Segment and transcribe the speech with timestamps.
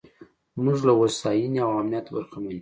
[0.63, 2.59] موږ له هوساینې او امنیت برخمن یو.